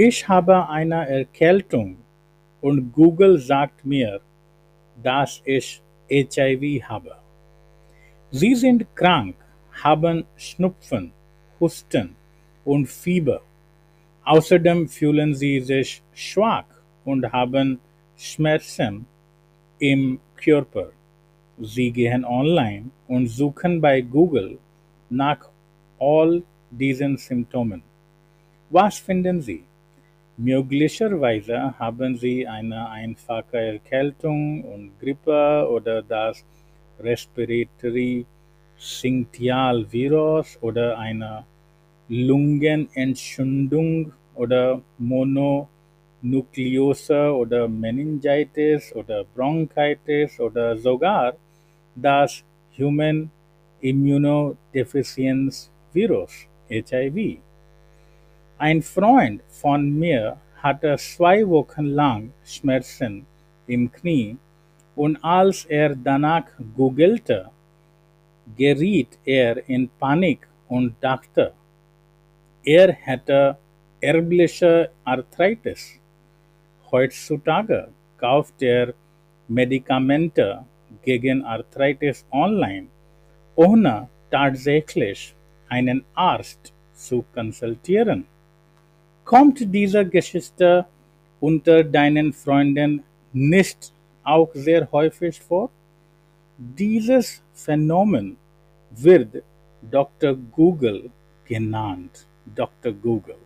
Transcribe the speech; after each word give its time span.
Ich 0.00 0.28
habe 0.28 0.68
eine 0.68 1.08
Erkältung 1.08 1.96
und 2.60 2.92
Google 2.92 3.36
sagt 3.36 3.84
mir, 3.84 4.20
dass 5.02 5.42
ich 5.44 5.82
HIV 6.08 6.84
habe. 6.88 7.16
Sie 8.30 8.54
sind 8.54 8.86
krank, 8.94 9.34
haben 9.82 10.24
Schnupfen, 10.36 11.10
Husten 11.58 12.14
und 12.64 12.86
Fieber. 12.86 13.40
Außerdem 14.22 14.86
fühlen 14.86 15.34
sie 15.34 15.58
sich 15.58 16.00
schwach 16.14 16.70
und 17.04 17.32
haben 17.32 17.80
Schmerzen 18.16 19.04
im 19.80 20.20
Körper. 20.36 20.92
Sie 21.58 21.90
gehen 21.90 22.24
online 22.24 22.90
und 23.08 23.26
suchen 23.26 23.80
bei 23.80 24.00
Google 24.00 24.60
nach 25.10 25.50
all 25.98 26.44
diesen 26.70 27.16
Symptomen. 27.16 27.82
Was 28.70 28.98
finden 28.98 29.42
Sie? 29.42 29.67
Möglicherweise 30.40 31.76
haben 31.80 32.16
Sie 32.16 32.46
eine 32.46 32.88
einfache 32.90 33.58
Erkältung 33.58 34.62
und 34.62 34.92
Grippe 35.00 35.66
oder 35.68 36.00
das 36.00 36.44
Respiratory 37.00 38.24
Syncytial 38.76 39.84
Virus 39.90 40.56
oder 40.60 40.96
eine 40.96 41.44
Lungenentzündung 42.08 44.12
oder 44.36 44.80
Mononukleose 44.98 47.34
oder 47.34 47.66
Meningitis 47.66 48.94
oder 48.94 49.24
Bronchitis 49.24 50.38
oder 50.38 50.78
sogar 50.78 51.34
das 51.96 52.44
Human 52.78 53.28
Immunodeficiency 53.80 55.68
Virus 55.92 56.46
HIV. 56.68 57.47
Ein 58.60 58.82
Freund 58.82 59.40
von 59.46 59.96
mir 59.96 60.36
hatte 60.60 60.96
zwei 60.96 61.48
Wochen 61.48 61.84
lang 61.84 62.32
Schmerzen 62.44 63.24
im 63.68 63.92
Knie 63.92 64.36
und 64.96 65.16
als 65.22 65.64
er 65.66 65.94
danach 65.94 66.46
googelte, 66.76 67.50
geriet 68.56 69.16
er 69.24 69.68
in 69.68 69.88
Panik 70.00 70.48
und 70.66 70.96
dachte, 71.00 71.52
er 72.64 72.92
hätte 72.92 73.56
erbliche 74.00 74.90
Arthritis. 75.04 76.00
Heutzutage 76.90 77.90
kauft 78.16 78.60
er 78.60 78.92
Medikamente 79.46 80.64
gegen 81.02 81.44
Arthritis 81.44 82.26
online, 82.32 82.88
ohne 83.54 84.08
tatsächlich 84.32 85.36
einen 85.68 86.04
Arzt 86.14 86.72
zu 86.92 87.24
konsultieren. 87.32 88.26
Kommt 89.28 89.58
diese 89.74 90.06
Geschichte 90.06 90.86
unter 91.38 91.84
deinen 91.84 92.32
Freunden 92.32 93.02
nicht 93.34 93.92
auch 94.24 94.48
sehr 94.54 94.90
häufig 94.90 95.38
vor? 95.38 95.68
Dieses 96.56 97.42
Phänomen 97.52 98.38
wird 98.90 99.42
Dr. 99.82 100.34
Google 100.34 101.10
genannt. 101.44 102.26
Dr. 102.54 102.90
Google. 102.90 103.36